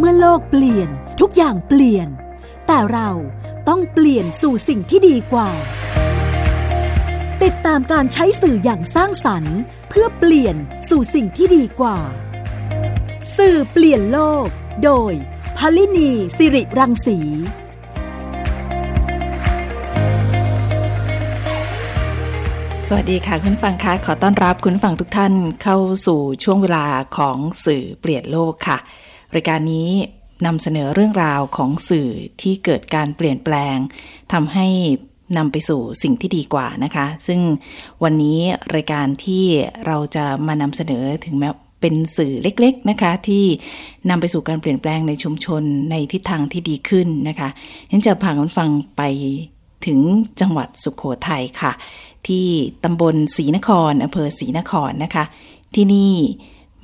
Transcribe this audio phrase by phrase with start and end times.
[0.00, 0.88] เมื่อโลกเปลี่ยน
[1.20, 2.08] ทุกอย่างเปลี่ยน
[2.66, 3.10] แต่เรา
[3.68, 5.50] ต้องเปลี่ยนสู่สิ่งที่ดีกว่า
[7.42, 9.58] ติดตามการใช้สื่ออย่างสร้างสรรค์
[9.88, 10.56] เพื่อเปลี่ยน
[10.88, 11.98] สู่สิ่งที่ดีกว่า
[13.36, 14.46] สื่อเปลี่ยนโลก
[14.84, 15.12] โดย
[15.58, 17.18] พลินีสิริรังสี
[22.86, 25.76] สวัสดีค่ะคุณฟังคะขอต้อนรับคุณฟังทุกท่านเข้า
[26.06, 26.84] สู่ช่วงเวลา
[27.16, 28.78] ของสื่อเปลี่ยนโลกค่ะ
[29.34, 29.90] รายการนี้
[30.46, 32.10] นำเสนอเรื่องราวของสื่อ
[32.42, 33.76] ที่เกิดการเปลี่ยนแปลง
[34.32, 34.66] ทำให้
[35.36, 37.40] นำไปสู่สิ่งที่ดีกว่านะคะ ซึ่ง
[38.02, 38.38] วันนี้
[38.74, 39.44] รายการที่
[39.86, 41.48] เราจะมานำเสนอถึงแม้
[41.80, 43.44] เป็นสื่อเล็กๆนะคะ ที่
[44.10, 47.48] นำไปสู่การเปลี่ยนแปลงในชุมชนในทิศทางที่ดีขึ้นนะคะ
[47.90, 49.02] ฉันจะพาคุณฟังไป
[49.86, 49.98] ถึง
[50.40, 51.72] จังหวัดสุขโขทัยค่ะ
[52.26, 52.46] ที่
[52.84, 55.24] ตำบลศรีนครอำเภอศรีนครนะคะ
[55.74, 56.12] ที่นี่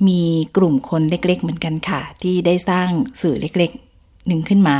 [0.07, 0.21] มี
[0.57, 2.89] กลุ่มคนเล็กๆ เหมือนกันค่ะ ที่ได้สร้าง
[3.21, 4.77] สื่อเล็กๆหนึ่งขึ้นมา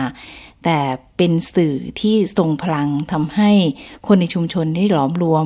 [0.64, 0.80] แต่
[1.18, 3.52] เป็นสื่อที่ทรงพลังทำให้
[4.08, 5.46] คนในชุมชนได้หลอมรวม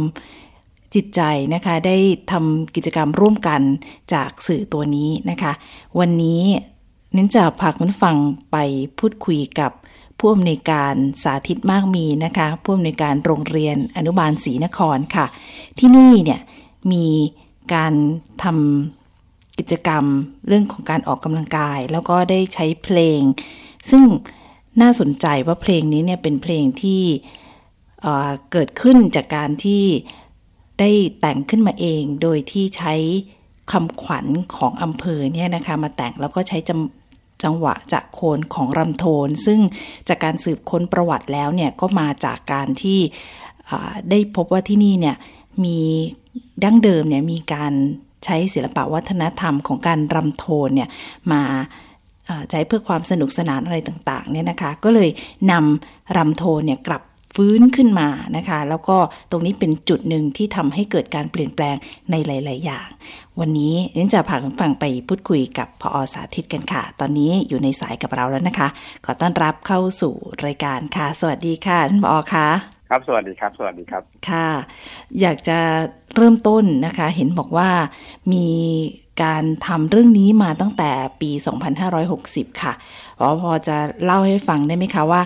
[0.95, 1.21] จิตใจ
[1.53, 1.97] นะคะได้
[2.31, 3.61] ทำกิจกรรมร่วมกัน
[4.13, 5.51] จากสื่อตัวนี้นะคะ
[5.99, 6.41] วันนี้
[7.13, 8.15] เน้นจะพาคุณฟัง
[8.51, 8.57] ไป
[8.99, 9.71] พูดคุยกับ
[10.19, 15.25] ผู้อำนวยการสาธิตมากมีนะคะ ผู้อำนวยการโรงเรียนอนุบาลศรีนครค่ะ
[15.79, 16.41] ที่นี่เนี่ย
[16.91, 17.05] มี
[17.73, 17.93] การ
[18.43, 18.98] ทำ
[19.59, 20.05] กิจกรรม
[20.47, 23.19] เรื่องของการออกกำลังกาย แล้วก็ได้ใช้เพลง
[23.89, 24.03] ซึ่ง
[24.81, 27.03] น่าสนใจว่าเพลงนี้เนี่ยเป็นเพลงที่
[28.01, 29.83] เเกิดขึ้นจากการที่
[30.79, 32.93] ได้แต่งขึ้นมาเองโดยที่ใช้
[33.71, 36.71] คำขวัญของอำเภอเนี่ยนะคะมาแต่งแล้วก็ใช้จ
[37.43, 39.59] จังหวะจากโคนของรำโทน ซึ่ง
[40.07, 42.99] จากการสืบค้นประวัติแล้วเนี่ยก็มาจากการที่
[44.09, 45.15] ได้พบว่าที่นี่เนี่ย
[45.63, 45.79] มี
[46.63, 47.73] ดั้งเดิมเนี่ยมีการ
[48.25, 50.89] ใช้ศิลปะวัฒนธรรมของการรำโทนเนี่ย
[51.31, 51.41] มา
[52.51, 55.09] ใช้เพื่อความสนุกสนานอะไรต่างๆเนี่ยนะคะ ก็เลย
[55.51, 57.01] นำรำโทนเนี่ยกลับ
[57.35, 58.97] ฟื้นขึ้นมานะคะ แล้วก็
[59.31, 61.75] ตรงนี้เป็นจุดหนึ่งที่ทำให้เกิดการเปลี่ยนแปลง
[62.11, 62.87] ในหลาย ๆ อย่าง
[63.39, 68.67] วันนี้นินจะพาคุณฟังไปพูดคุยกับพออสาธิตกันค่ะ ตอนนี้อยู่ในสายกับเราแล้วนะคะ
[69.05, 70.13] ขอต้อนรับเข้าสู่
[70.45, 74.49] รายการค่ะ สวัสดีค่ะท่านพอค่ะ ครับสวัสดีครับ สวัสดีครับ ค่ะ
[75.21, 75.59] อยากจะ
[76.15, 77.69] เริ่มต้นนะคะ เห็นบอกว่า
[78.33, 78.47] มี
[79.23, 80.91] การทำเรื่องนี้มาตั้งแต่
[81.21, 81.31] ปี
[81.95, 82.73] 2560 ค่ะ
[83.19, 85.21] พอพอจะเล่าให้ฟังได้ไหมคะว่า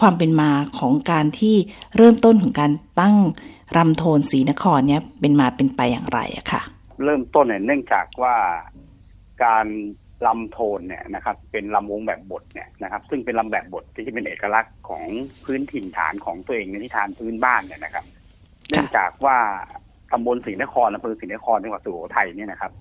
[0.00, 1.56] ความเป็นมาของการที่
[1.96, 3.14] เริ่มต้นของการตั้ง
[3.76, 6.62] รำโทนศรีนครเนี่ยเป็นมาเป็นไปอย่างไรอะค่ะ
[7.04, 8.34] เริ่มต้นเนี่ยเนื่องจากว่า
[9.44, 9.66] การ
[10.26, 15.06] ลำโทนเนี่ยนะครับเป็นลำวงแบบบทเนี่ยนะครับ ซึ่งเป็นลำแบบบทที่เป็นเอกลักษณ์ของ
[15.44, 18.04] พื้นถิ่นฐานของตัวเองในที่ฐานพื้นบ้านเนี่ยนะครับ
[18.70, 19.36] เนื่องจากว่า
[20.12, 22.72] ตำบลศรีนครอำเภอศรีนครจังหวัดสุโขทัยเนี่ยนะครับ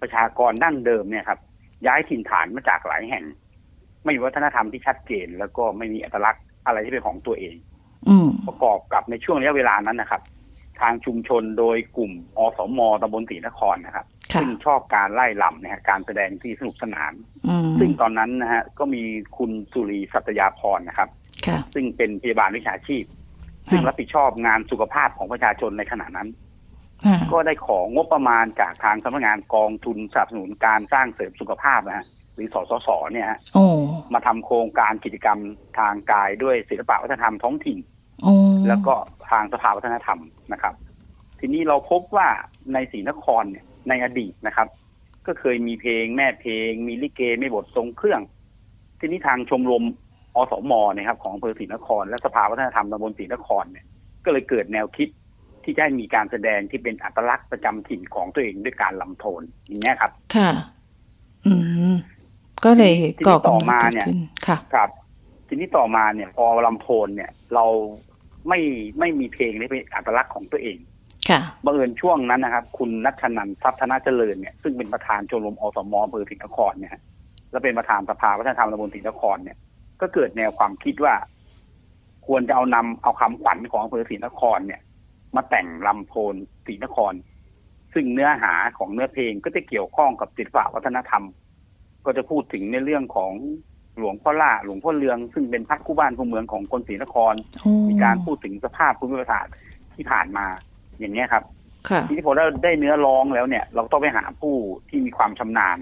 [0.00, 1.38] ประชากรดั้งเดิมเนี่ยครับ
[1.86, 3.24] ย้ายถิ่นฐานมาจากหลายแห่ง
[4.04, 7.56] ไม่มีวัฒนธรรมที่ชัดเจน แล้วก็ไม่มีอัตลักษณ์อะไรที่เป็นของตัวเอง
[8.08, 8.16] อื
[8.48, 10.22] ประกอบกับในช่วงระยะเวลานั้นนะครับ
[10.80, 14.06] ทางชุมชนโดยกลุ่มอสมตำบลศรีนครนะครับ
[14.40, 17.12] ซึ่งชอบการไล่ลำนะฮะการแสดงที่สนุกสนาน
[17.78, 19.02] ซึ่งตอนนั้นนะฮะก็มี
[19.36, 21.08] คุณสุรีสัตยาพรนะครับ
[21.74, 23.04] ซึ่งเป็นพยาบาลวิชาชีพ
[23.70, 26.28] ซึ่งรับผิดชอบงานสุขภาพของประชาชนในขณะนั้น
[27.32, 33.28] ก็ได้ของงบประมาณจากทางสำนักงานกองทุนสนับสนุนการสร้างเสริมสุขภาพนะฮะหรือสสสเนี่ย
[34.14, 35.38] มาทำโครงการกิจกรรม
[35.78, 37.78] ทางกายด้วยศิลปะวัฒนธรรมท้องถิ่น
[38.68, 38.94] แล้วก็
[39.30, 40.20] ทางสภาวัฒนธรรม
[40.52, 40.74] นะครับ
[41.40, 42.28] ทีนี้เราพบว่า
[42.72, 44.68] ในศรีนครเนี่ยในอดีตนะครับ
[45.26, 48.20] ก็เคยมีเพลงแม่เพลง มีลิเกไม่บททรงเครื่อง
[49.00, 49.84] ทีนี้ทางชมรม
[50.36, 53.86] อสมนะครับ ของอำเภอศรีนคร และสภาวัฒนธรรมตำบลศรีนครเนี่ย
[54.24, 55.08] ก็เลยเกิดแนวคิด
[55.64, 60.50] ที่จะให้มีการแสดงที่เป็นอัตลักษณ์ประจำถิ่นของตัวเองด้วยการลำโทนอย่างนี้ครับ ค่ะ
[61.46, 61.52] อื
[61.92, 61.94] ม
[62.64, 62.94] ก็เลย
[63.26, 64.06] ก่อต่อมาเนี่ย
[64.46, 64.90] ค่ะ ครับ
[65.48, 67.64] ทีนี้ต่อมาเนี่ย พอลำโพนเนี่ย เรา
[68.48, 68.60] ไม่
[68.98, 70.78] ไม่มีเพลงที่เป็นอัตลักษณ์ของตัวเอง
[71.28, 76.92] ค่ะบังเอิญช่วงนั้นนะครับ คุณนัชนันทรัพย์ธนาเจริญเนี่ยซึ่งเป็นประธานชมรมอสมอำเภอสิงห์นครเนี่ย
[77.50, 79.56] และเป็นประธานสภาวัฒนธรรมตำบลสิงห์นครเนี่ย
[80.00, 81.14] ก็เกิดแนวความคิดว่า
[82.26, 84.80] ควรจะเอานำเอาคำขวัญของอำเภอศรีนครเนี่ย
[85.36, 86.34] มาแต่งลำโพน
[86.66, 87.12] ศรีนคร
[87.94, 91.24] ซึ่งเนื้อหาของเนื้อเพลงก็จะเกี่ยวข้องกับศิลปะวัฒนธรรม
[92.04, 93.32] ก็จะพูดถึงในเรื่องของ
[93.98, 97.34] หลวงพ่อล่าหลวงพ่อเลือง ซึ่งเป็นพักคู่บ้านคู่เมืองของคนศรีนคร
[97.88, 99.46] มีการพูดถึงสภาพภูมิประเทศ
[99.94, 100.46] ที่ผ่านมา
[100.98, 101.44] อย่างนี้ครับ
[102.08, 104.54] ทีนี้พอเราได้เนื้อร้องแล้วเนี่ย เราต้องไปหาผู้
[104.88, 105.78] ที่มีความชำนาญ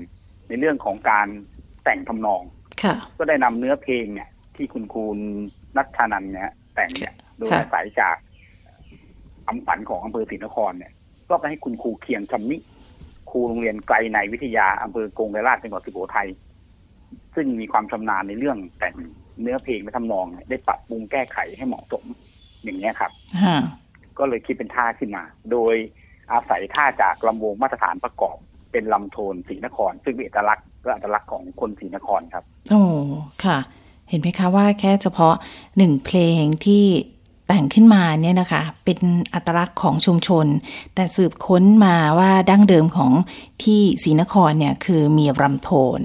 [0.49, 1.27] ในเรื่องของการ
[1.85, 2.43] แต่งทำนอง
[3.19, 5.19] ก็ได้นำเนื้อเพลงเนี่ย ที่คุณคูณ
[5.77, 8.17] นัทธานันเนี่ยแต่งเนี่ยโดยอาศัยจาก
[9.47, 10.93] คำฝันของอำเภอศรีนครเนี่ย
[11.29, 12.57] ก็ไปให้คุณครูเคียงชำนิ
[13.31, 16.29] ครูโรงเรียนไกลในวิทยาอำเภอกงไกรลาชจังหวัดสุโขทัย
[17.37, 18.95] ซึ่งมีความชำนาญในเรื่องแต่ง
[19.41, 22.05] เนื้อเพลงและทำนอง ได้ปรับปรุงแก้ไขให้เหมาะสม
[22.65, 23.11] อย่างนี้ครับ
[24.19, 25.75] ก็เลยคิดเป็นท่าขึ้นมา โดย
[26.33, 28.37] อาศัยท่าจากลำวงมาตรฐานประกอบ
[28.73, 32.83] เป็นลำโทนศรีนคร ซึ่งเป็นเอกลักษณ์และอัตลักษณ์ของคนศรีนครครับ โอ้
[33.45, 33.59] ค่ะ
[34.09, 35.35] เห็นไหมคะว่าแค่เฉพาะ
[35.79, 36.85] หนึ่งเพลงที่
[37.47, 38.99] แต่งขึ้นมาเนี่ยนะคะ เป็น
[39.35, 40.47] อัตลักษณ์ของชุมชน
[40.95, 43.13] แต่สืบค้นมาว่าดั้งเดิมของ
[43.63, 46.01] ที่ศรีนครเนี่ยคือมีรำโทน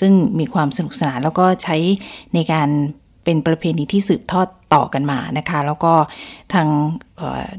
[0.00, 1.76] ซึ่งมีความสนุกสนานแล้วก็ใช้
[2.34, 2.68] ในการ
[3.24, 5.92] เป็นประเพณีที่สืบทอดต่อกันมานะคะ แล้วก็
[6.52, 6.68] ทาง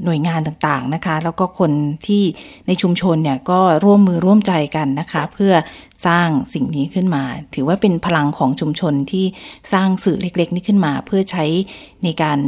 [0.03, 1.71] หน่วยงานต่างๆนะคะ แล้วก็คน
[2.07, 2.24] ที่
[2.68, 5.53] ในชุมชนเนี่ยก็ร่วมมือร่วมใจกันนะคะ เพื่อ
[6.07, 7.24] สร้างสิ่งนี้ขึ้นมา
[7.56, 9.25] ถือว่าเป็นพลังของชุมชนที่
[9.74, 11.45] สร้างสื่อเล็ก ๆ นี้ขึ้นมา เพื่อใช้
[12.03, 12.39] ในการ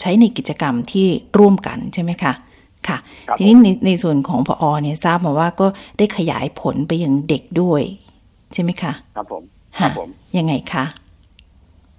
[0.00, 1.06] ใช้ในกิจกรรมที่
[1.38, 2.32] ร่วมกันใช่ไหมคะ
[2.88, 2.98] ค่ะ
[3.38, 5.66] ทีนี้ในในส่วนของพอเนี่ยทราบมาว่าก็
[5.98, 7.82] ได้ขยายผลไปยังเด็กด้วย
[8.52, 9.42] ใช่ไหมคะ ครับผม
[9.78, 10.08] ครับผม
[10.38, 10.84] ยังไงคะ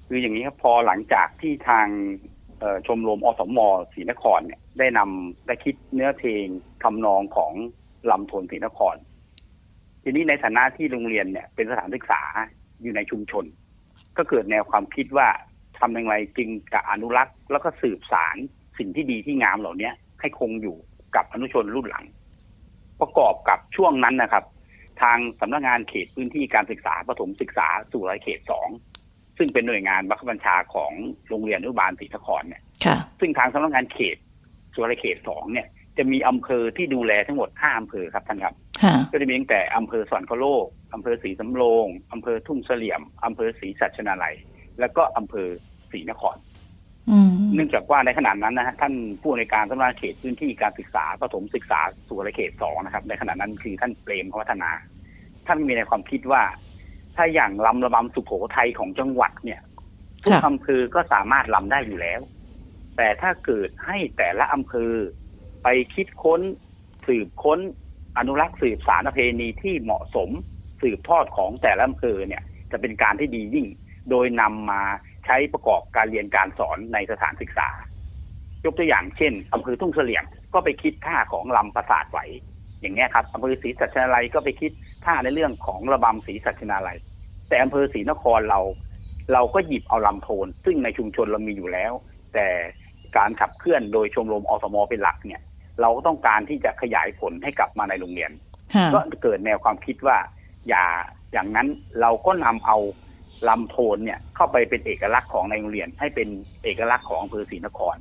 [0.07, 1.87] คืออย่างนี้ครับพอหลังจากที่ทาง
[2.87, 3.59] ชมรมอสม
[3.93, 6.45] ศรีนครเนี่ยได้นำได้คิดเนื้อเพลง
[6.83, 7.53] ทำนองของ
[8.11, 8.95] ลำโทนศรีนคร
[10.03, 12.21] ทีนี้ในฐานะที่โรงเรียนเนี่ยเป็นสถานศึกษา
[12.81, 13.45] อยู่ในชุมชน
[14.17, 15.27] ก็เกิดแนวความคิดว่า
[15.80, 18.36] ทำอย่างไรจึงจะอนุรักษ์ แล้วก็สืบสาร
[18.77, 19.89] สิ่งที่ดีที่งามเหล่านี้
[20.19, 20.77] ให้คงอยู่
[21.16, 22.06] กับอนุชนรุ่นหลัง
[23.01, 24.44] ประกอบกับช่วงนั้นนะครับ
[25.01, 28.69] ทางสำนักงานเขตพื้นที่การศึกษาประถมศึกษาสู่รายเขตสอง
[29.38, 30.92] ซึ่งเป็นหน่วยงานบังคับบัญชาของ
[31.30, 32.63] โรงเรียนอนุบาลศรีนครเนี่ย
[33.19, 34.18] ซึ่งทางสำนักงานเขต
[34.74, 35.68] สุรเขตสองเนี่ย
[35.98, 38.56] จะมีอำเภอที่ดูแลทั้งหมดห้าอำเภอครับท่านครับ
[39.12, 44.36] ก็จะมีตั้งแต่อำเภอสอนคโลกอำเภอศรีสำโรงอำเภอทุ่งเสลี่ยมอำเภอศรีสัชนาลัย
[44.80, 45.50] แล้วก็อำเภอ
[45.92, 46.38] ศรีนคร
[47.54, 54.72] เนื่องจากว่าในขณะนั้นนะฮะท่านผู้ในการสำนักเขตพื้นที่การศึกษาประถมศึกษาสุรเขตสองนะครับ ในขณะนั้นคือท่านเปรมพัฒนา
[55.48, 56.44] ท่านมีในความคิดว่า
[57.16, 59.62] ถ้าอย่างลำระบำสุโขทัยของจังหวัดเนี่ย
[60.24, 62.21] ทุกอำเภอก็สามารถลำได้อยู่แล้ว
[62.98, 64.94] แต่ถ้าเกิดให้แต่ละอำเภอ
[65.63, 66.42] ไปคิดค้น
[67.07, 67.60] สืบค้น
[68.18, 70.30] อนุรักษ์สืบสารประเพณีที่เหมาะสม
[70.81, 73.68] สืบทอดของแต่ละอำเภอเนี่ย จะเป็นการที่ดียิ่ง
[74.10, 74.81] โดยนำมา
[75.25, 77.69] ใช้ประกอบการเรียนการสอนในสถานศึกษา
[78.66, 80.24] ยกตัวอย่างเช่นอำเภอทุ่งเสลี่ยม
[80.54, 82.19] ก็ไปคิดท่าของลำประสาทไหว
[82.81, 84.72] อย่างนี้ครับอำเภอศรีสัชนาลัยก็ไปคิด
[85.06, 86.98] ท่าในเรื่องของระบำศรีสัชนาลัย
[87.50, 88.60] แต่อำเภอศรีนครเรา
[89.34, 91.94] เราก็หยิบเอาลำโทน ซึ่งในชุมชนเรามีอยู่แล้ว
[92.34, 92.48] แต่
[93.18, 95.42] การขับเคลื่อนโดยชมรมอสมเป็นหลักเนี่ย
[95.81, 98.31] เราก็ต้องการที่จะขยายผลให้กลับมาในโรงเรียน
[98.94, 100.18] ก็เกิดแนวความคิดว่า
[100.68, 100.86] อย่า
[101.34, 101.68] อย่างนั้น
[102.02, 102.78] เราก็นำเอา
[103.49, 106.27] ลำโทนเนี่ยเข้าไปเป็นเอกลักษณ์ของในโรงเรียน ให้เป็น
[106.63, 107.95] เอกลักษณ์ของอำเภอศรีนคร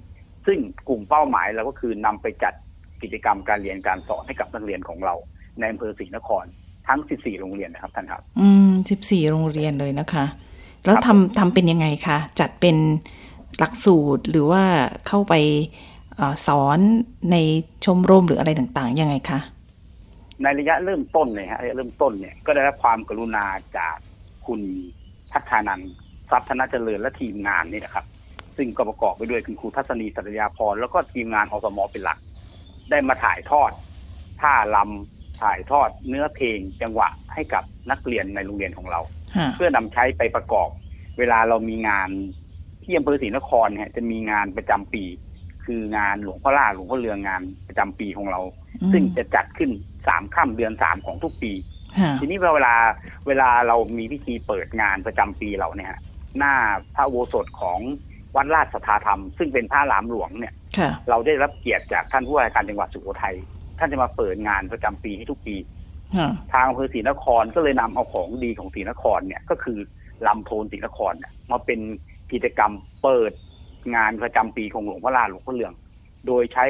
[0.46, 0.58] ซึ่ง
[0.88, 2.54] กลุ่มเป้าหมายเราก็คือนำไปจัด
[3.02, 5.14] กิจกรรมการเรียนการสอนให้กับนักเรียนของเรา
[5.58, 6.44] ในอำเภอศรีนคร
[6.88, 8.70] ทั้ง 14 โรงเรียนนะครับท่านครับ อืม
[9.02, 10.24] 14 โรงเรียนเลยนะคะ
[10.84, 12.76] แล้วทำทำเป็นยังไงคะ จัดเป็น
[13.58, 14.62] หลักสูตรหรือว่า
[15.06, 15.34] เข้าไป
[16.18, 16.78] อสอน
[17.30, 17.36] ใน
[17.84, 19.40] ชมรมหรืออะไรต่างๆ ยังไงคะ
[20.42, 23.44] ในระยะเริ่มต้นเนี่ยฮะเริ่มต้นเนี่ยก็ได้รับความกรุณา
[23.78, 23.96] จาก
[24.46, 24.60] คุณ
[25.34, 25.80] พัฒนัน
[26.30, 28.06] ทรัพย์ธนเจริญและทีมงานนี่นะครับ
[28.56, 32.18] ซึ่งก็ประกอบไปด้วยคุณครูทัศนีสัตยาพรแล้วก็ทีมงานอสมเป็นหลัก
[32.90, 33.70] ได้มาถ่ายทอด
[34.40, 39.00] ท่าลำถ่ายทอดเนื้อเพลงจังหวะให้กับนักเรียนในโรงเรียนของเรา
[39.54, 40.68] เพื่อนำใช้ไปประกอบ
[41.18, 42.08] เวลาเรามีงาน
[42.82, 45.04] ที่อำเภอศรีนครเนี่ยจะมีงานประจำปี
[45.64, 48.40] คืองานหลวงพ่อล่าหลวงพ่อเรืองงานประจำปีของเรา
[48.92, 49.70] ซึ่งจะจัดขึ้น
[50.06, 51.52] สามค่ำเดือนสามของทุกปี
[52.20, 52.74] ทีนี้เวลา
[53.26, 55.94] เวลาเรามีพิธีเปิดงานประจำปีเราเนี่ย
[56.38, 56.54] หน้า
[56.94, 57.80] พระโวสถของ
[58.36, 60.54] วัดราชสัทธาธรรม ซึ่งเป็นพระรามหลวงเนี่ย
[61.08, 63.36] เราได้รับเกียรติจากท่านผู้ว่าการจังหวัดสุโขทัย
[63.78, 65.56] ท่านจะมาเปิดงานประจำปีให้ทุกปี
[66.52, 69.78] ทางอำเภอศรีนครก็เลยนำเอาของดีของศรีนครเนี่ยก็คือ
[70.26, 71.80] ลำโพนศรีนครเนี่ยมาเป็น
[72.32, 72.72] กิจกรรม
[73.02, 73.32] เปิด
[73.94, 75.74] งานประจำปีของหลวงพ่อลาหลวงพ่อเหลือง
[76.26, 76.66] โดยใช้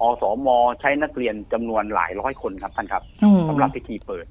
[0.00, 0.48] อสม
[0.80, 3.02] ใช้นักเรียนจำนวนหลายร้อยคนครับท่านครับ
[3.48, 4.26] สำหรับพิธีเปิด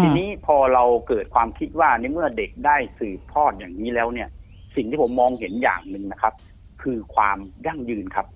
[0.00, 4.28] ทีนี้พอเราเกิดความคิดว่าในเมื่อเด็กได้สืบทอดอย่างนี้แล้วเนี่ย
[4.76, 6.34] สิ่งที่ผมมองเห็นอย่างหนึ่งนะครับ
[6.82, 8.26] คือความยั่งยืนครับ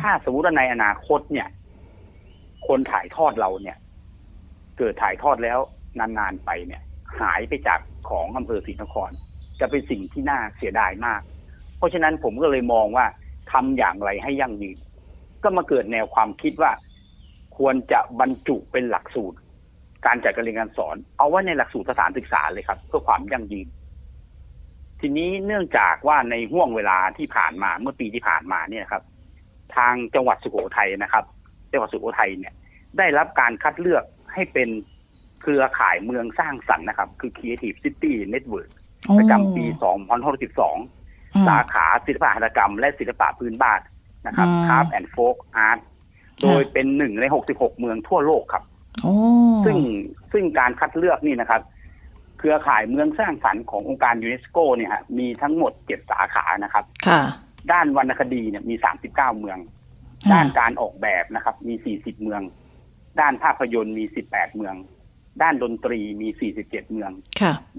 [0.00, 1.48] ถ้าสมมติว่าในอนาคตเนี่ย
[2.66, 3.76] คนถ่ายทอดเราเนี่ย
[4.78, 5.58] เกิดถ่ายทอดแล้ว
[5.98, 6.82] นานๆไปเนี่ย
[7.20, 9.10] หายไปจากของอำเภอศรีนคร
[9.60, 11.20] จะเป็นสิ่งที่น่าเสียดายมาก
[11.76, 13.06] เพราะฉะนั้นผมก็เลยมองว่า
[13.52, 14.78] ทำอย่างไรให้ยั่งยืน
[15.42, 16.72] ก็มาเกิดแนวความคิดว่า
[17.56, 19.38] ควรจะบรรจุเป็นหลักสูตร
[20.06, 23.68] การจัดการเรียนการสอน เอาไว้ในหลักสูตรสถานศึกษาเลยครับ เพื่อความยั่งยืน
[25.00, 29.02] ทีนี้เนื่องจากว่าในห่วงเวลาที่ผ่านมาเมื่อปีที่ผ่านมาเนี่ยครับ
[29.76, 31.24] ทางจังหวัดสุโขทัยนะครับ
[31.72, 32.54] จังหวัดสุโขทัยเนี่ย
[32.98, 34.68] ได้รับการคัดเลือกให้เป็น
[35.40, 38.70] เครือข่ายเมืองสร้างสรรค์นะครับ คือ Creative City Network
[39.18, 39.64] ประจำปี
[40.36, 43.80] 2012สาขาศิลปะหัตถกรรม และศิลปะพื้นบ้าน
[44.26, 45.36] นะครับ Craft and Folk
[45.68, 45.78] Art
[46.42, 48.64] โดยเป็นหนึ่งใน 66 เมืองทั่วโลกครับ
[49.64, 49.78] ซึ่ง
[50.32, 51.62] ซึ่งการคัดเลือกนี่นะครับ
[52.38, 56.84] เครือข่ายเมืองสร้างสรรค์ขององค์การยูเนสโกเนี่ยฮะมีทั้งหมดเจ็ดสาขานะครับ
[57.72, 58.74] ด้านวรรณคดีเนี่ยมี
[59.06, 59.58] 39เมือง
[60.32, 62.42] ด้านการออกแบบนะครับ มี40เมือง
[63.20, 64.74] ด้านภาพยนตร์มี18เมือง
[65.42, 66.28] ด้านดนตรีมี
[66.62, 67.10] 47เมือง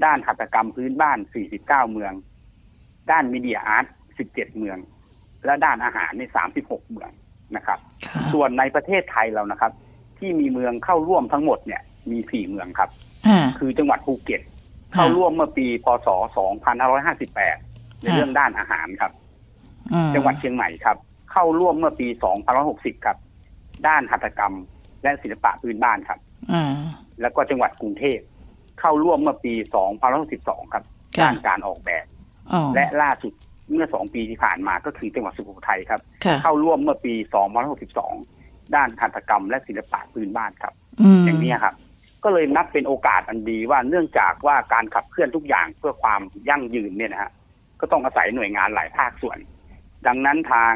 [0.06, 1.20] ด้านหัตถกรรมพื้นบ้าน
[1.56, 2.14] 49เมือง
[3.12, 3.86] ด้านมีเดียอาร์ต
[4.22, 4.78] 17เมือง
[5.46, 6.24] และด้านอาหารใน
[6.58, 7.10] 36เมือง
[7.56, 7.80] นะครับ
[8.34, 9.72] ส่วนในประเทศไทยเรานะครับ
[10.26, 12.90] ที่มีเมืองเข้าร่วมทั้งหมดเนี่ย มีสี่เมืองครับ
[13.60, 14.42] คือจังหวัดภูเก็ต
[14.94, 16.08] เข้าร่วมเมื่อปีพศ
[17.06, 19.12] 2558 ในเรื่องด้านอาหารครับ
[20.16, 20.98] จังหวัดเชียงใหม่ครับ
[21.32, 22.08] เข้าร่วมเมื่อปี
[22.56, 23.18] 2560 ครับ
[23.88, 24.56] ด้านหัตถกรรม
[25.04, 26.20] และศิลปะพื้นบ้านครับ
[27.22, 28.20] แล้วก็จังหวัดกรุงเทพ
[28.80, 29.54] เข้าร่วมเมื่อปี
[30.14, 30.84] 2562ครับ
[31.22, 32.06] ด้านการออกแบบ
[32.76, 33.34] และล่าสุด
[33.72, 36.02] เมื่อสองปีที่ผ่านมาก็คือจังหวัดสุโขทัยครับ
[36.44, 37.14] เข้าร่วมเมื่อปี
[37.76, 38.35] 2562
[38.76, 40.74] ด้านหัตถกรรมและศิลปะพื้นบ้านครับ
[41.26, 41.76] อย่างนี้ครับ
[42.24, 47.32] ก็เลยนับเป็นโอกาสอันดีว่าเนื่องจากว่าการขับเคลื่อนทุกอย่างเพื่อความยั่งยืนเนี่ยนะฮะ
[47.80, 49.38] ก็ต้องอาศัยหน่วยงานหลายภาคส่วน
[50.08, 50.74] ดังนั้นทาง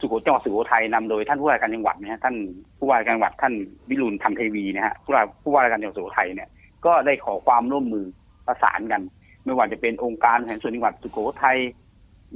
[0.00, 2.34] สุโขจังหวัดสุโขทัยนำโดยท่านผู้ว่าการจังหวัดนะฮะท่าน
[2.78, 3.54] ผู้ว่าการจังหวัดท่าน
[3.88, 6.48] วิรุณธรรมเทวีนะฮะผู้ว่าผู้ว่าการจังหวัดสุโขทัยเนี่ย
[6.86, 8.06] ก็ได้ขอความร่วมมือ
[8.46, 9.02] ประสานกัน
[9.44, 11.58] ไม่ว่าจะเป็นองค์การแห่งส่วนจังหวัดสุโขทัย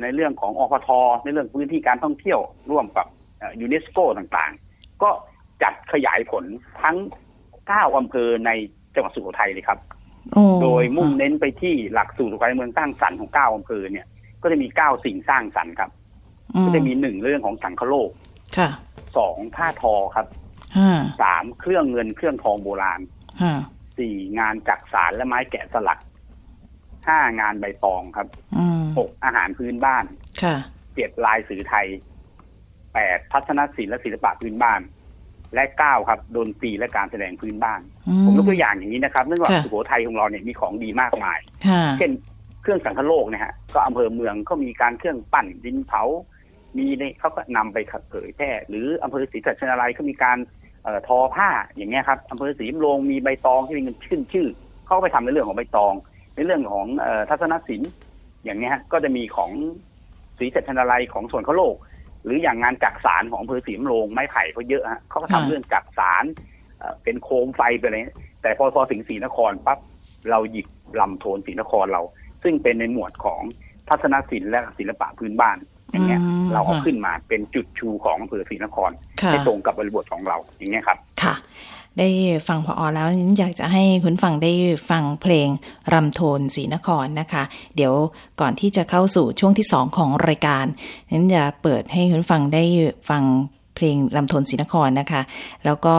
[0.01, 0.89] ในเรื่องของอพท
[1.25, 2.41] ในเรื่องพื้นที่การท่องเที่ยว
[2.71, 3.07] ร่วมกับ
[3.61, 5.11] ยูเนสโกต่างๆ ก็
[5.63, 6.45] จัดขยายผล
[6.83, 6.97] ทั้ง
[7.69, 8.51] เก้าอำเภอใน
[8.95, 9.79] จังหวัดสุโขทัยเลยครับ
[10.63, 14.07] โดยมุ่งเน้นไปที่หลักสูตรการเมืองสร้างสรรค์ของเก้าอำเภอเนี่ย
[14.43, 15.91] ก็จะมีเก้าสิ่งสร้างสรรค์ครับ
[16.65, 18.11] ก็จะมีหนึ่งเรื่องของสังคโลก
[19.17, 20.27] สองผ้าทอครับ
[21.23, 23.01] สามเครื่องเงินเครื่องทองโบราณ
[23.99, 25.99] สี่งานจักสารและไม้แกะสลัก
[27.09, 28.29] ห้างานใบตองครับ
[28.99, 30.05] หกอาหารพื้นบ้าน
[30.95, 31.87] เจ็ดลายสื่อไทย
[32.97, 34.81] แปดทัศนศิลป์และศิลปะพื้นบ้าน
[35.55, 37.81] และเก้าครับดนตรีและการแสดงพื้นบ้าน
[38.25, 41.39] ผมยกตัวอย่างอย่างนี้นะครับเนื่องจากสุโขทัยของเราเนี่ยมีของดีมากมาย
[41.99, 42.11] เช่น
[42.63, 46.03] เครื่องสังคโลกเนี่ยฮะก็อำเภอเมืองก็มีการเครื่องปั้นดินเผา
[46.79, 47.79] มีในเขาก็นำไป
[48.11, 50.39] เผยแพร่หรืออำเภอศรีสัชนาลัยก็มีการ
[51.07, 54.49] ทอผ้าอย่างเงี้ยครับอำเภอศรีมโรงมีใบตองที่มีเงินชื่นชื่อ
[54.87, 55.95] เขาก็ไปทำในเรื่องของใบตอง
[56.35, 56.87] ในเรื่องของ
[57.31, 57.91] ทัศนศิลป์
[58.45, 59.51] อย่างเงี้ยก็จะมีของ
[60.39, 61.77] ศรีสัชนาลัยของส่วนเขาโลก
[62.27, 66.25] หรืออย่างงานจักสารของอำเภอศรีมโรงไม้ไผ่เขาเยอะฮะเขาก็ทำเรื่องจักสาร
[67.03, 69.79] เป็นโคมไฟไปเลยแต่พอพอถึงศรีนครปั๊บ
[70.31, 70.67] เราหยิบ
[71.01, 72.03] ลำโทนศรีนครเรา
[72.43, 73.43] ซึ่งเป็นในหมวดของ
[73.89, 75.57] ทัศนศิลป์และศิลปะพื้นบ้าน
[75.91, 76.21] อย่างเงี้ย
[76.53, 78.91] เราเอาขึ้นมาเป็นจุดชูของอำเภอศรีนคร
[79.27, 81.35] ให้ตรงกับบริบทของเราอย่างเงี้ยครับค่ะ
[81.99, 82.09] ได้
[82.49, 84.53] ฟังพออแล้วนี้อยากจะให้คุณฟังได้
[84.91, 85.49] ฟังเพลง
[85.93, 87.43] รำโทนศรีนครนะคะ
[87.77, 87.95] เดี๋ยว
[88.41, 90.65] ก่อนที่จะเข้าสู่ช่วงที่สองของรายการ
[91.11, 92.63] นั้นจะเปิดให้คุณฟังได้
[93.11, 93.23] ฟัง
[93.77, 95.23] เพลงลำทนศรีนครนะคะ
[95.65, 95.97] แล้วก็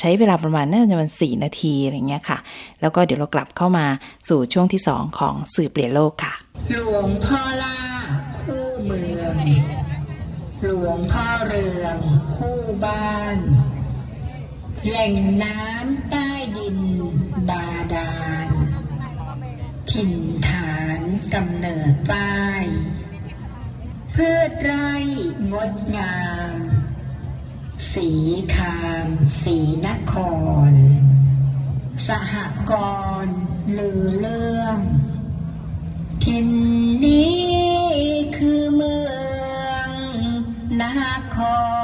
[0.00, 2.38] ใช้เวลาประมาณน่าจะมันสี่นาทีอะไรเงี้ยค่ะ
[2.80, 3.86] แล้วก็เดี๋ยวเรากลับเข้ามา
[4.28, 6.34] สู่ช่วงที่สองของสื่อเปลี่ยนโลกค่ะ
[6.72, 7.76] หลวงพ่อล่า
[8.38, 9.36] คู่เมือง
[10.62, 11.96] หลวงพ่อเรือง
[12.34, 13.36] คู่บ้าน
[14.88, 16.78] แหล่งน้ำใต้ดิน
[17.48, 18.14] บาดา
[18.46, 18.48] ล
[19.90, 20.12] ถิ่น
[20.48, 21.00] ฐาน
[21.34, 22.64] กำเนิดป้าย
[24.14, 24.92] พืชไร่
[25.52, 26.18] งดงา
[26.52, 26.56] ม
[27.92, 28.10] สี
[28.54, 29.08] คาม
[29.42, 30.14] สีนค
[30.70, 30.72] ร
[32.06, 32.34] สห
[32.70, 32.72] ก
[33.24, 33.38] รณ์
[33.78, 34.78] ลือเรื่อง
[36.24, 36.48] ทิน
[37.04, 37.44] นี้
[38.36, 39.12] คือเมือ
[39.86, 39.88] ง
[40.82, 40.84] น
[41.36, 41.38] ค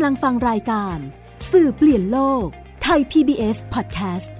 [0.00, 0.98] ำลังฟังรายการ
[1.52, 2.46] สื่อเปลี่ยนโลก
[2.82, 4.39] ไทย PBS Podcast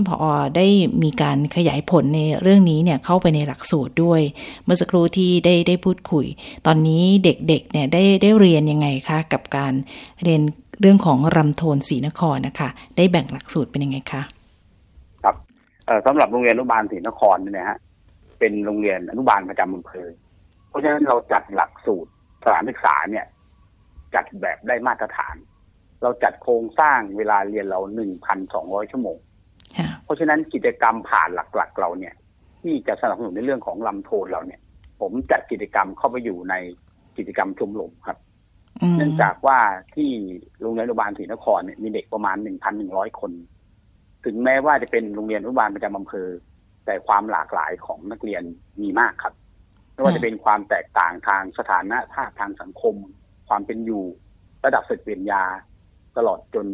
[0.08, 0.68] พอได้
[1.04, 4.22] มีการขยายผลในเรื่องนี้เนี่ยเข้าไปในหลักสูตรด้วย
[4.64, 6.26] เมื่อสักครู่ที่ได้ได้พูดคุย
[6.66, 9.74] ตอนนี้เด็กๆเนี่ยได้ได้เรียนยังไงคะกับการ
[10.24, 10.42] เรียน
[10.82, 14.22] เรื่องของรำโทนศรีนครนะคะ ได้แบ่งหลักสูตรเป็นยังไงคะ
[15.24, 15.36] ครับ
[16.06, 17.80] สำหรับโรงเรียนอนุบาลศรีนครเนี่ยฮะ
[18.40, 20.08] เป็นโรงเรียนอนุบาลประจำอำเภอ
[20.70, 22.10] เพราะฉะนั้นเราจัดหลักสูตร
[22.44, 23.26] สถานศึกษาเนี่ย
[24.16, 25.36] จัดแบบได้มาตรฐาน
[26.02, 29.18] เราจัดโครงสร้างเวลาเรียนเราหนึ่งพันสองร้อยชั่วโมง
[30.04, 32.14] เพราะฉะนั้นกิจกรรมผ่านหลักๆ เราเนี่ย
[32.62, 34.62] ที่จะสนับสนุนในเรื่องของลำโทนเราเนี่ย
[35.02, 36.56] ผมจัดกิจกรรมเข้าไปอยู่ใน
[37.18, 38.18] กิจกรรมชมรมครับ
[38.98, 39.60] เนื่องจากว่า
[39.96, 40.12] ที่
[40.62, 43.32] โรงเรียนอนุบาลศรีนครเนี่ยมีเด็กประมาณหนึ่งพันหนึ่งร้อยคน
[44.26, 46.28] ถึงแม้ว่าจะเป็นโรงเรียนอนุบาลประจำอำเภอ
[46.86, 48.44] แต่ความหลากหลายของนักเรียน
[48.82, 49.34] มีมากครับ
[49.94, 52.96] ไม่ว่าจะเป็นความแตกต่างทางสถานะภาพทางสังคม
[53.50, 54.04] ความเป็นอยู่
[54.66, 55.44] ระดับศึกเปลี่ยนยา
[56.18, 56.68] ตลอดจน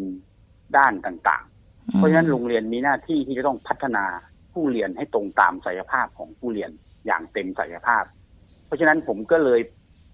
[0.78, 4.06] ด้านต่างๆ เพราะฉะนั้นโรงเรียนมีหน้าที่ที่จะต้องพัฒนา
[4.54, 6.72] ผู้เรียนให้ตรงตามศักยภาพของผู้เรียน
[7.06, 8.04] อย่างเต็มศักยภาพ
[8.66, 9.60] เพราะฉะนั้นผมก็เลย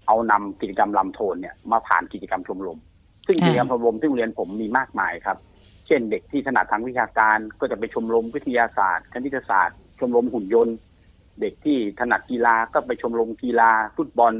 [0.06, 2.78] เอานำกิจกรรมรำโทนเนี่ยมาผ่านกิจกรรมชมรม
[3.26, 5.38] ซึ่งกิจกรรมชมรมที่โรงเรียนผมมีมากมายครับ
[5.86, 10.76] เช่นเด็กที่ถนัดทางวิชาการก็จะไปชมรมวิทยาศาสตร์ คณิตศาสตร์ ชมรมหุ่นยนต์
[11.40, 14.32] เด็กที่ถนัดกีฬาก็ไปชมรมกีฬา ฟุตบอล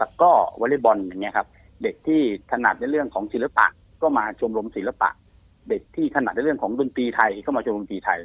[0.00, 1.48] ตะกร้อวอลเลย์บอลอย่างเงี้ยครับ
[1.82, 3.66] เด็กที่ถนัดในเรื่องของศิลปะ
[4.02, 5.10] ก็มาชมรมศิลปะ
[5.68, 8.20] เด็กที่ถนัดในเรื่องของดนตรีไทยก็มาชมรมดนตรีไทย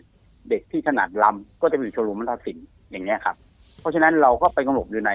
[0.49, 3.35] เด็กที่ถนัดลำก็จะไปอยู่ชมรมนาฏศิลป์อย่างเงี้ยครับ
[3.79, 5.11] เพราะฉะนั้นเราก็ไปกำหนดอยู่ใน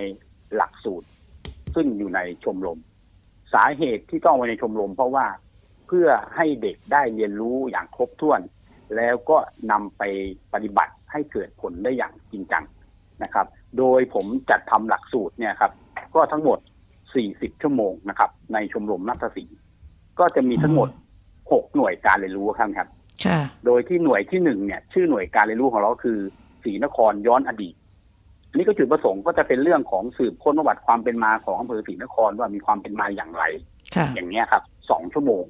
[0.57, 1.07] หลักสูตร
[1.75, 2.79] ซึ่งอยู่ในชมรม
[3.55, 5.27] สาเหตุที่ต้องไว้ในชมรม เพราะว่า
[5.87, 8.41] เพื่อให้เด็กได้เรียนรู้อย่างครบถ้วน
[8.97, 9.37] แล้วก็
[9.71, 10.03] นำไป
[10.53, 12.65] ปฏิบัติให้เกิดผลได้อย่างจริงจัง
[13.23, 13.47] นะครับ
[13.79, 15.73] โดยผมจัดทำหลักสูตรเนี่ยครับ
[16.15, 16.59] ก็ทั้งหมด
[17.11, 19.57] 40 ชั่วโมงนะครับ ในชมรมนักศิลป์
[20.19, 20.89] ก็จะมีทั้งหมด
[21.33, 22.89] 6หน่วยการเรียนรู้ครับครับ
[23.67, 26.19] โดยที่หน่วยที่หนึ่งเนี่ย ชื่อหน่วยการเรียนรู้ของเราคือ
[26.65, 27.75] ศรีนครย้อนอดีต
[28.57, 33.45] นี่ก็จุดประสงค์ก็จะเป็นเรื่องของสืบค้นประวัติความเป็นมาของอำเภอศรีนครว่ามีความเป็นมาอย่างไร
[34.15, 35.45] อย่างเนี้ยครับสองชั่วโมง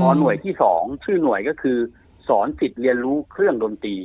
[0.00, 1.78] พอหน่วยที่สองชื่อหน่วยก็คือ
[2.28, 3.96] สอนสิทธิ์เรียนรู้เครื่องดนตรี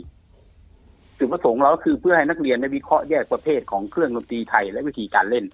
[1.17, 5.45] จุดประสงค์เราก็คือเพื่อให้นักเรียนได้วิเคราะห์แยกประเภทของเครื่องดนตรีไทยและวิธีการเล่น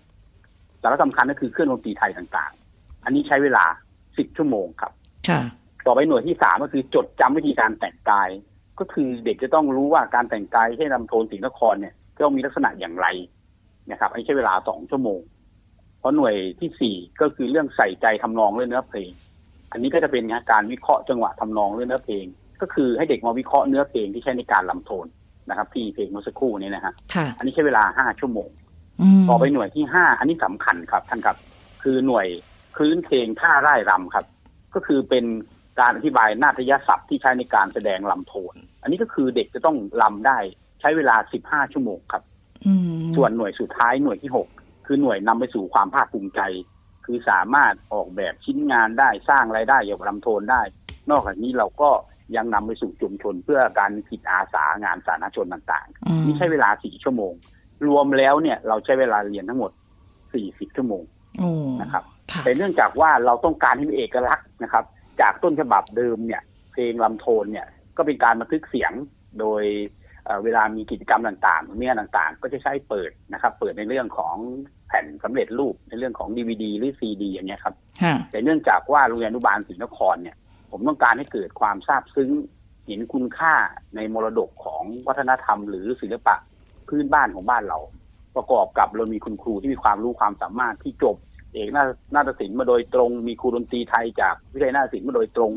[0.82, 3.65] สาระสำคัญก็คือเครื่องดนตรีไทยต่างๆ อันนี้ใช้เวลา
[4.18, 4.92] สิบชั่วโมงครับ
[5.86, 8.30] ต่อไปหน่วยที่สามก็คือจดจำวิธีการแต่งกาย
[8.80, 13.08] ก็คือเด็กจะต้องรู้ว่าการแต่งกายให้ลำโทนสีนครเนี่ยต้องมีลักษณะอย่างไร
[13.92, 15.20] นะครับอันนี้ใช้เวลาสองชั่วโมง
[16.00, 19.10] เพราะหน่วยที่สี่ก็คือเรื่องใส่ใจทำนองเรื่องเนื้อเพลง
[19.72, 22.26] อันนี้ก็จะเป็นงานการวิเคราะห์จังหวะทำนองเรื่องเนื้อเพลง
[22.62, 25.06] ก็คือให้เด็กมาวิเคราะห์เนื้อเพลงที่ใช้ในการลำโทน
[25.50, 26.94] นะครับ ที่เพลงเมื่อสักครู่นี้นะฮะ
[27.38, 28.50] อันนี้ใช้เวลาห้าชั่วโมง
[29.30, 31.38] ต่อไปหน่วยที่ห้าอันนี้สำคัญครับท่านครับ
[31.84, 32.28] คือหน่วย
[32.78, 34.26] คลื่นเพลงท่าไร่รำครับ
[34.76, 35.26] ก็คือเป็น
[35.80, 40.38] การอธิบายนาฏยศัพท์ที่ใช้ในการแสดงลำโทน อันนี้ก็คือเด็กจะต้องลำได้
[40.82, 42.24] ใช้เวลาสิบห้าชั่วโมงครับ
[43.16, 44.48] ส่วนหน่วยสุดท้ายหน่วยที่หก
[44.86, 46.42] คือหน่วยนำไปสู่ความภาคภูมิใจ
[47.06, 50.62] คือสามารถออกแบบชิ้นงานได้สร้างรายได้เกี่ยวกับลำโทนได้
[51.10, 51.90] นอกจากนี้เราก็
[52.36, 57.34] ยังนำไปสู่ชุมชนเพื่อการผิดอาสางานสาธารณชนต่างๆนี่ใช้เวลาสี่ชั่วโมง
[57.88, 59.72] รวมแล้วเนี่ยเราใช้เวลาเรียนทั้งหมด
[60.34, 61.04] สี่สิบชั่วโมง
[61.82, 62.04] นะครับ
[62.44, 64.84] แต่เนื่องจากว่าเราต้องการให้มีเอกลักษณ์นะครับ
[65.22, 68.92] จากต้นฉบับเดิมเนี่ย เพลงลำโทนเนี่ยก็เป็นการบันทึกเสียง
[69.40, 69.63] โดย
[70.44, 74.36] เวลามีกิจกรรมต่างๆเนี่ยต่างๆ ก็จะใช้เปิดนะครับ เปิดในเรื่องของ
[74.88, 77.76] แผ่นสำเร็จรูปในเรื่องของดีวดีหรือซีดีอย่างเงี้ยครับ
[78.32, 80.36] แต่เนื่องจากว่าโรงเรียนอนุบาลศรีนครเนี่ย
[80.72, 82.32] ผมต้องการให้เกิดความซาบซึ้ง
[82.88, 83.54] เห็นคุณค่า
[83.96, 86.36] ในมรดกของวัฒนธรรม หรือศิลปะ
[86.88, 87.80] พื้นบ้านของบ้านเรา
[88.36, 91.16] ประกอบกับเรามีคุณครูที่มีความรู้ความสามารถที่จบ
[91.58, 91.70] เอก
[92.15, 95.52] นาฏศิลป์มาโดยตรง มีครูดนตรีไทยจากวิทยาลัยนาฏศิลป์มาโดยตรง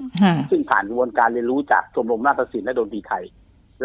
[0.50, 3.24] ซึ่งผ่านกระบวนการเรียนรู้จากชมรมนาฏศิลป์และดนตรีไทย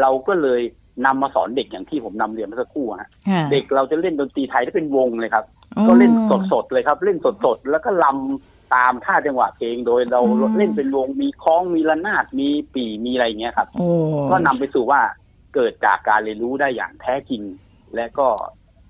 [0.01, 0.61] เราก็เลย
[1.05, 3.09] นำมาสอนเด็กอย่างที่ผมนำเรียนเมื่อสักครู่ฮะ
[3.51, 5.45] เด็กเราจะเล่นดนตรีไทยได้เป็นวงเลยครับ
[5.87, 6.11] ก็เล่น
[6.51, 10.21] สดๆเลยครับ เล่นสดๆแล้วก็รำตามท่าจังหวะเพลงโดยเรา
[10.57, 13.67] เล่นเป็นวงมีคล้องมีระนาดมีปีมีอะไรเงี้ยครับ
[14.31, 15.01] ก็นำไปสู่ว่า
[15.55, 17.41] เกิดจากการเรียนรู้ได้อย่างแท้จริง
[17.95, 18.27] และก็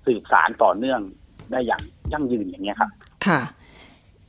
[0.06, 1.00] สืบสารต่อเนื่อง
[1.52, 2.90] ได้อย่างยั่งยืนอย่างเงี้ยครับ
[3.26, 3.40] ค่ะ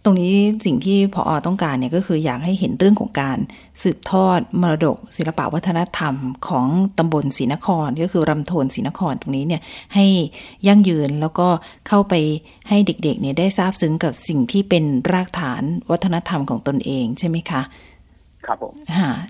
[0.04, 3.38] ตรงนี้สิ่งที่พออต้องการเนี่ยก็คืออยากให้เห็นเรื่องของการ
[3.84, 6.16] สืบทอดมรดก ศิลปวัฒนธรรม
[6.48, 9.62] ของตำบลศรีนคร ก็คือรำโทนศรีนครตรงนี้เนี่ย
[9.96, 10.06] ให้
[10.68, 11.48] ยั่งยืนแล้วก็
[11.88, 12.14] เข้าไป
[12.70, 17.62] ให้เด็กๆเนี่ยได้ทราบซึ้งกับสิ่งที่เป็นรากฐานวัฒนธรรมของตนเองใช่ไหมคะ
[18.48, 18.74] ครับผม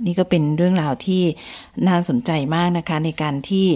[0.05, 1.23] นี่ก็เป็นเรื่องราวที่
[1.87, 3.67] น่าสนใจมากนะคะ ในการที่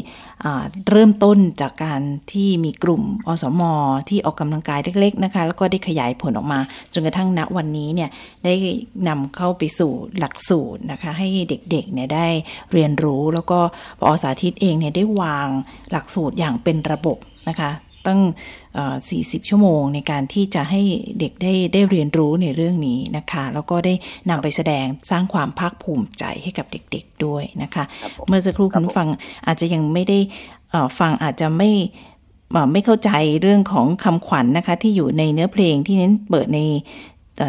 [0.89, 2.01] เริ่มต้นจากการ
[2.33, 3.61] ที่มีกลุ่มอสม
[4.09, 6.59] ที่ออกกำลังกายเล็ก ๆนะคะ แล้วก็ได้ขยายผลออกมา
[6.93, 8.09] จนกระทั่งณวันนี้เนี่ย
[8.45, 8.53] ได้
[9.07, 12.27] นำเข้าไปสู่หลักสูตรนะคะ ให้เด็กๆเนี่ยได้
[12.71, 13.59] เรียนรู้แล้วก็
[13.99, 15.47] ปอสาธิตเองเนี่ยได้วาง
[15.91, 17.17] หลักสูตรอย่างเป็นระบบ
[17.49, 17.71] นะคะ
[18.07, 18.21] ตั้ง
[18.85, 20.81] 40 ชั่วโมง ในการที่จะให้
[21.19, 23.93] เด็กได้ได้เรียนรู้ในเรื่องนี้นะคะ แล้วก็ได้
[24.29, 27.83] นำไปแสดงสร้างความภาคภูมิใจให้กับเด็กๆด้วยนะคะ
[28.27, 29.07] เมื่อสักครู่คุณฟัง
[29.47, 30.19] อาจจะยังไม่ได้
[30.99, 31.71] ฟังอาจจะไม่
[32.71, 33.11] ไม่เข้าใจ
[33.41, 36.59] เรื่องของคำขวัญนนะคะ ที่อยู่ในเนื้อเพลงที่เน้นเปิดใน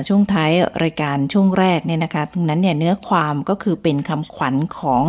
[0.09, 0.51] ช่วงท้าย
[0.83, 5.03] รายการช่วงแรกเนี่ยนะคะตรงนั้นเนี่ยเนื้อความก็คือเป็นคำขวัญของ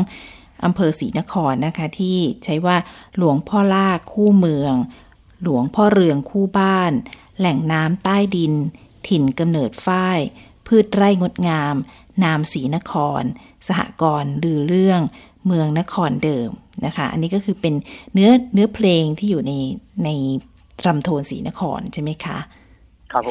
[0.66, 2.76] อำเภอศรีนครนะคะ ที่ใช้ว่า
[3.18, 4.74] หลวงพ่อล่าคู่เมือง
[5.44, 6.92] หลวงพ่อเรืองคู่บ้าน
[7.40, 8.54] แหล่งน้ำใต้ดิน
[9.08, 10.20] ถิ่นกำเนิดฝ้าย
[10.68, 11.76] พืชไร่งดงาม
[12.24, 13.24] นามศรีนคร
[13.68, 15.02] สหกรณ์ลือเรื่อง
[15.46, 16.50] เมืองนครเดิม
[16.86, 17.74] นะคะ อันนี้ก็คือเป็น
[18.14, 19.54] เนื้อเนื้อเพลงที่อยู่ใน
[20.04, 20.10] ใน
[20.86, 22.38] รำโทนศรีนครใช่ไหมคะ
[23.12, 23.24] ครับ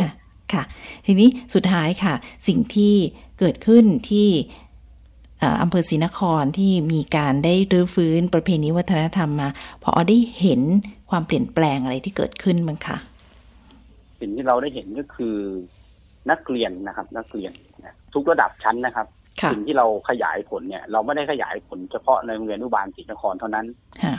[0.53, 0.63] ค่ะ
[1.07, 2.15] ทีนี้สุดท้ายค่ะ
[2.47, 2.95] สิ่งที่
[3.39, 4.29] เกิดขึ้นที่
[5.63, 9.49] อำเภอศรีนครที่มีการได้รื้อฟื้นประเพณีวัฒนธรรมมา
[9.83, 10.61] พอได้เห็น
[11.11, 12.97] ความเปลี่ยนแปลงอะไรที่เกิดขึ้นมั้งคะ
[14.21, 15.37] สิ่งที่เราได้เห็นก็คือ
[16.31, 17.53] นักเรียนนะครับ นักเรียน
[18.15, 19.07] ทุกระดับชั้นนะครับ
[19.53, 23.67] สิ่งที่เราขยายผลเนี่ย เราไม่ได้ขยายผลเฉพาะในโรงเรียนอนุบาลศรีนครเท่านั้น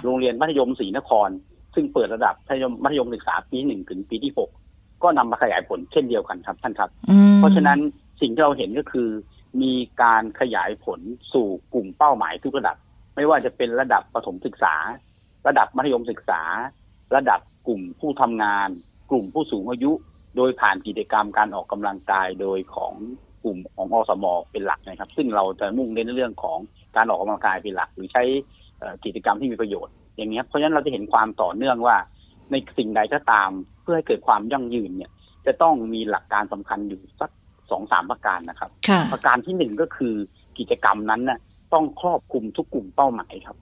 [0.05, 1.29] โรงเรียนมัธยมศรีนคร
[1.75, 4.49] ซึ่งเปิดระดับมัธยมมัธยมศึกษาปีหนึ่งถึงปีที่หก
[5.03, 6.89] ก็นำมาขยายผลเช่นเดียวกันครับท่านครับ
[7.37, 7.79] เพราะฉะนั้น
[8.21, 9.09] สิ่งที่เราเห็นก็คือ
[9.61, 10.99] มีการขยายผล
[11.33, 12.77] สู่กลุ่มเป้าหมายทุกระดับ
[13.15, 14.75] ไม่ว่าจะเป็นระดับประถมศึกษา
[15.47, 16.41] ระดับมัธยมศึกษา
[17.15, 18.69] ระดับกลุ่มผู้ทำงาน
[19.09, 19.91] กลุ่มผู้สูงอายุ
[20.35, 22.93] โดยผ่านกิจกรรมการออกกำลังกายโดยของ
[23.43, 26.57] กลุ่มของอสมเป็นหลักนะครับ ซึ่งเราจะมุ่งเน้นในเรื่องของ
[26.95, 28.23] การออกกำลังกายเป็นหลัก หรือใช้
[29.05, 31.97] กิจกรรมที่มีประโยชน์ อย่างนี้เพราะฉะนั้นเราจะเห็นความต่อเนื่องว่า
[32.51, 33.49] ในสิ่งใดก็ตาม
[33.83, 35.11] เพื่อให้เกิดความยั่งยืนเนี่ย
[35.45, 37.31] จะต้องมีหลักการสำคัญอยู่สัก
[37.71, 38.71] สองสามประการนะครับ
[39.13, 40.13] ประการที่หนึ่งก็คือ
[40.57, 41.39] กิจกรรมนั้นน่ะ
[41.73, 43.57] ต้องครอบคลุมทุกกลุ่มเป้าหมายครับ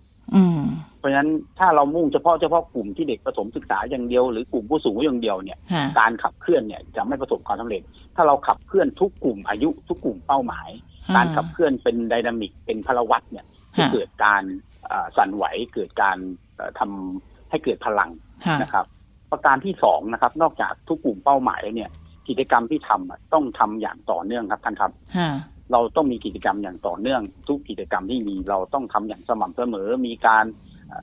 [0.97, 5.59] เพราะฉะนั้นถ้าเรามุ่งเฉพาะเฉพาะกลุ่มที่เด็กประถมศึกษาอย่างเดียวหรือกลุ่มผู้สูงอายุอย่างเดียวเนี่ย
[5.99, 7.81] การขับเคลื่อนเนี่ยจะไม่ประสบความสำเร็จ
[8.15, 10.69] ถ้าเราขับเคลื่อนทุกกลุ่มอายุทุกกลุ่มเป้าหมาย
[11.15, 13.45] การขับเคลื่อนเป็นไดนามิกเป็นพลวัตเนี่ย
[13.77, 14.43] จะเกิดการ
[15.17, 16.17] สั่นไหวเกิดการ
[16.79, 18.09] ทำให้เกิดพลัง
[18.61, 18.85] นะครับ
[19.31, 21.89] ประการที่สองนะครับ นอกจากทุกกลุ่มเป้าหมายเนี่ย
[22.27, 24.91] กิจกรรมที่ทำต้องทำอย่างต่อเนื่องครับท่านครับ
[25.71, 30.45] เราต้องมีกิจกรรมอย่างต่อเนื่อง ทุกกิจกรรมที่มีเราต้องทำอย่างสม่ำเสมอ มีการ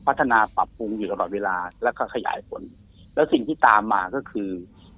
[0.06, 2.62] พัฒนาปรับปรุงอยู่ตลอดเวลาและก็ขยายผล
[3.14, 4.48] แล้วสิ่งที่ตามมาก็คือ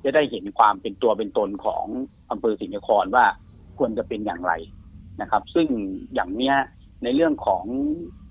[0.05, 1.85] จะได้เห็นความเป็นตัวเป็นตนของ
[2.31, 3.25] อำเภอสิงห์นครว่า
[3.79, 4.53] ควรจะเป็นอย่างไร
[5.21, 5.67] นะครับ ซึ่ง
[6.15, 6.57] อย่างเนี้ย
[7.03, 7.65] ในเรื่องของ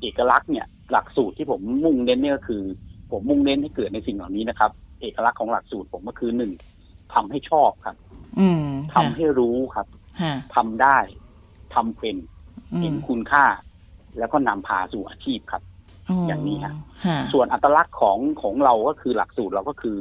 [0.01, 2.63] เอกลักษณ์เนี่ยหลักสูตรที่ผมมุ่งเน้นเนี่ยก็คือ
[3.11, 4.71] ผมมุ่งเน้นให้เกิดในสิ่งเหล่านี้นะครับ
[5.01, 6.51] เอกลักษณ์ของหลักสูตรผมก็คือหนึ่ง
[7.13, 7.95] ทำให้ชอบครับ
[8.39, 8.47] อื
[8.93, 9.87] ทำให้รู้ครับ
[10.55, 10.97] ทำได้
[11.75, 12.15] ทำเป็น
[12.81, 13.45] เห็นคุณค่า
[14.17, 15.63] แล้วก็นำพาสู่อาชีพครับ
[16.27, 16.75] อย่างนี้ครับ
[17.33, 19.97] ส่วนอัตลักษณ์ของของเราก็คือหลักสูตรเราก็คือ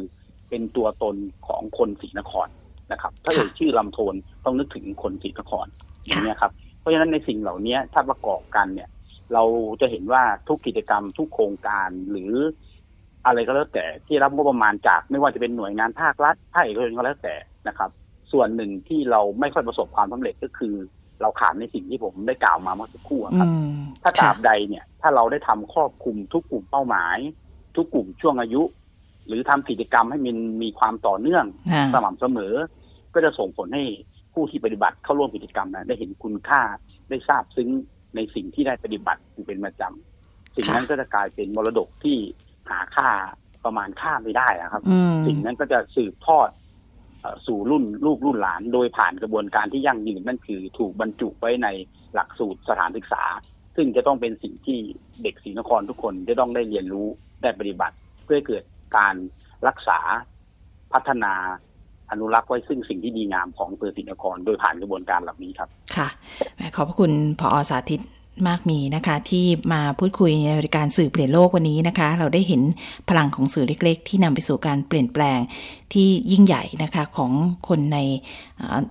[0.49, 1.17] เป็นตัวตน
[1.47, 2.49] ของคนศรีนคร
[2.93, 5.67] นะครับ ถ้าเอ่ยชื่อลำโทนต้องนึกถึงคนศรีนคร
[6.05, 8.89] อย่างนี้ครับ เพราะฉะนั้นในสิ่งเหล่านี้ถ้าประกอบกันเนี่ย
[9.35, 9.45] เรา
[9.81, 12.33] จะเห็นว่าทุกกิจกรรมทุกโครงการหรือ
[13.27, 17.35] อะไรก็แล้วแต่ที่รับงบประมาณจากไม่ว่าจะเป็นหน่วยงานภาครัฐภาคเอกชนก็แล้วแต่
[17.69, 17.91] นะครับ
[18.33, 20.75] ส่วนหนึ่งที่เราไม่ค่อยประสบความสำเร็จก็คือ
[21.23, 23.49] เราขาดในสิ่งที่ผมได้กล่าวมาเมื่อสักครู่ครับ
[24.03, 27.19] ถ้าตราบใดเนี่ย ถ้าเราได้ทำครอบคลุมทุกกลุ่มเป้าหมาย
[27.77, 28.63] ทุกกลุ่มช่วงอายุ
[29.29, 31.45] หรือทำกิจกรรมให้มันมีความต่อเนื่อง
[31.93, 32.55] สม่ำเสมอ
[33.15, 33.85] ก็จะส่งผลให้
[34.35, 36.63] ผู้ที่ปฏิบัติเข้าร่วมกิจกรรมนะได้เห็นคุณค่า
[37.11, 37.69] ได้ทราบซึ้ง
[38.15, 42.19] ในสิ่งที่ได้ปฏิบัติเป็นประจำสิ่งนั้นก็จะกลายเป็นมรดกที่
[42.71, 43.09] หาค่า
[43.65, 44.83] ประมาณค่าไม่ได้ครับ
[45.27, 46.49] สิ่งนั้นก็จะสืบทอด
[47.47, 51.69] สู่รุ่นลูกรุ่นหลาน โดยผ่านกระบวนการที่ยั่งยืนนั่นคือถูกบรรจุไว้ใน
[52.15, 53.25] หลักสูตรสถานศึกษา
[53.77, 54.79] ซึ่งจะต้องเป็นสิ่งที่
[55.23, 57.07] เด็กศรีนครทุกคนจะต้องได้เรียนรู้
[57.43, 58.65] ได้ปฏิบัติ เพื่อเกิด
[58.97, 59.15] การ
[59.69, 59.99] รักษา
[60.93, 61.33] พัฒนา
[62.11, 66.09] อนุรักษ์ไว้ซึ่งสิ่งที่ดีงามของเปอร์สินครโดยผ่านกระบวนการเหล่านี้ครับ ค่ะ
[66.77, 68.01] ขอบพระคุณพอสาธิต
[68.49, 72.63] มากมีนะคะ ที่มาพูดคุยในรายการสื่อเปลี่ยนโลกวันนี้นะคะ เราได้เห็น
[73.09, 75.39] พลังของสื่อเล็กๆ ที่นำไปสู่การเปลี่ยนแปลง
[75.93, 77.33] ที่ยิ่งใหญ่นะคะของ
[77.69, 77.99] คนใน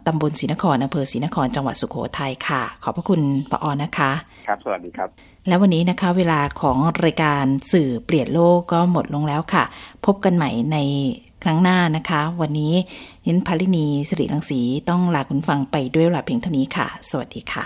[0.08, 4.12] ตำบลศรีนครอำเภอศรีนครจังหวัดสุโขทัยค่ะ ขอบพระคุณปออนะคะ
[4.48, 5.10] ครับสวัสดีครับ
[5.48, 9.64] และวันนี้นะคะเวลาของรายการสื่อเปลี่ยนโลกก็หมดลงแล้วค่ะ
[10.06, 10.78] พบกันใหม่ใน
[11.44, 12.74] ครั้งหน้านะคะ วันนี้
[13.28, 17.66] ยินพลินีสิริลังสีต้องลาคุณฟังไปด้วยเวลาเพียงเท่านี้ค่ะ สวัสดีค่ะ